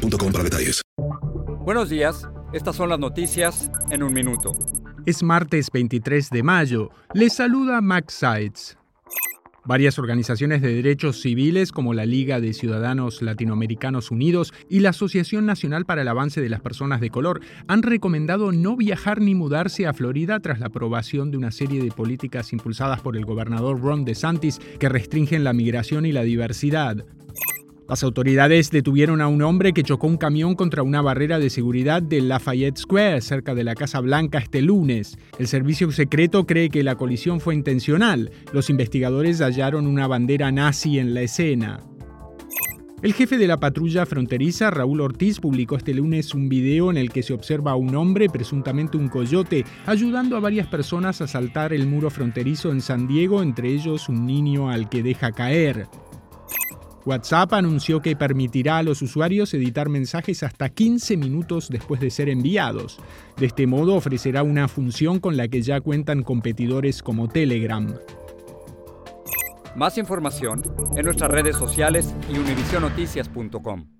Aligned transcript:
para 0.00 0.44
detalles. 0.44 0.82
Buenos 1.64 1.90
días, 1.90 2.28
estas 2.52 2.76
son 2.76 2.88
las 2.88 2.98
noticias 2.98 3.70
en 3.90 4.02
un 4.02 4.12
minuto. 4.12 4.52
Es 5.06 5.22
martes 5.22 5.70
23 5.72 6.30
de 6.30 6.42
mayo. 6.42 6.90
Les 7.14 7.34
saluda 7.34 7.80
Max 7.80 8.14
Sides. 8.14 8.76
Varias 9.64 9.98
organizaciones 9.98 10.62
de 10.62 10.74
derechos 10.74 11.20
civiles 11.20 11.70
como 11.70 11.92
la 11.92 12.06
Liga 12.06 12.40
de 12.40 12.54
Ciudadanos 12.54 13.20
Latinoamericanos 13.20 14.10
Unidos 14.10 14.54
y 14.70 14.80
la 14.80 14.90
Asociación 14.90 15.44
Nacional 15.44 15.84
para 15.84 16.00
el 16.00 16.08
Avance 16.08 16.40
de 16.40 16.48
las 16.48 16.62
Personas 16.62 17.00
de 17.00 17.10
Color 17.10 17.42
han 17.68 17.82
recomendado 17.82 18.52
no 18.52 18.74
viajar 18.76 19.20
ni 19.20 19.34
mudarse 19.34 19.86
a 19.86 19.92
Florida 19.92 20.40
tras 20.40 20.60
la 20.60 20.66
aprobación 20.66 21.30
de 21.30 21.36
una 21.36 21.50
serie 21.50 21.82
de 21.82 21.90
políticas 21.90 22.54
impulsadas 22.54 23.00
por 23.02 23.16
el 23.18 23.26
gobernador 23.26 23.80
Ron 23.80 24.06
DeSantis 24.06 24.60
que 24.78 24.88
restringen 24.88 25.44
la 25.44 25.52
migración 25.52 26.06
y 26.06 26.12
la 26.12 26.22
diversidad. 26.22 27.04
Las 27.90 28.04
autoridades 28.04 28.70
detuvieron 28.70 29.20
a 29.20 29.26
un 29.26 29.42
hombre 29.42 29.72
que 29.72 29.82
chocó 29.82 30.06
un 30.06 30.16
camión 30.16 30.54
contra 30.54 30.84
una 30.84 31.02
barrera 31.02 31.40
de 31.40 31.50
seguridad 31.50 32.00
de 32.00 32.20
Lafayette 32.20 32.78
Square, 32.78 33.20
cerca 33.20 33.52
de 33.52 33.64
la 33.64 33.74
Casa 33.74 33.98
Blanca, 33.98 34.38
este 34.38 34.62
lunes. 34.62 35.18
El 35.40 35.48
servicio 35.48 35.90
secreto 35.90 36.46
cree 36.46 36.68
que 36.68 36.84
la 36.84 36.94
colisión 36.94 37.40
fue 37.40 37.56
intencional. 37.56 38.30
Los 38.52 38.70
investigadores 38.70 39.40
hallaron 39.40 39.88
una 39.88 40.06
bandera 40.06 40.52
nazi 40.52 41.00
en 41.00 41.14
la 41.14 41.22
escena. 41.22 41.80
El 43.02 43.12
jefe 43.12 43.38
de 43.38 43.48
la 43.48 43.58
patrulla 43.58 44.06
fronteriza, 44.06 44.70
Raúl 44.70 45.00
Ortiz, 45.00 45.40
publicó 45.40 45.76
este 45.76 45.92
lunes 45.92 46.32
un 46.32 46.48
video 46.48 46.92
en 46.92 46.96
el 46.96 47.10
que 47.10 47.24
se 47.24 47.32
observa 47.32 47.72
a 47.72 47.76
un 47.76 47.96
hombre, 47.96 48.28
presuntamente 48.28 48.98
un 48.98 49.08
coyote, 49.08 49.64
ayudando 49.86 50.36
a 50.36 50.40
varias 50.40 50.68
personas 50.68 51.20
a 51.22 51.26
saltar 51.26 51.72
el 51.72 51.88
muro 51.88 52.08
fronterizo 52.08 52.70
en 52.70 52.82
San 52.82 53.08
Diego, 53.08 53.42
entre 53.42 53.72
ellos 53.72 54.08
un 54.08 54.26
niño 54.26 54.70
al 54.70 54.88
que 54.88 55.02
deja 55.02 55.32
caer. 55.32 55.88
WhatsApp 57.04 57.54
anunció 57.54 58.00
que 58.00 58.16
permitirá 58.16 58.78
a 58.78 58.82
los 58.82 59.02
usuarios 59.02 59.54
editar 59.54 59.88
mensajes 59.88 60.42
hasta 60.42 60.68
15 60.68 61.16
minutos 61.16 61.68
después 61.68 62.00
de 62.00 62.10
ser 62.10 62.28
enviados. 62.28 62.98
De 63.38 63.46
este 63.46 63.66
modo 63.66 63.94
ofrecerá 63.94 64.42
una 64.42 64.68
función 64.68 65.18
con 65.18 65.36
la 65.36 65.48
que 65.48 65.62
ya 65.62 65.80
cuentan 65.80 66.22
competidores 66.22 67.02
como 67.02 67.28
Telegram. 67.28 67.94
Más 69.76 69.98
información 69.98 70.62
en 70.96 71.04
nuestras 71.04 71.30
redes 71.30 71.56
sociales 71.56 72.14
y 72.28 72.38
univisionoticias.com. 72.38 73.99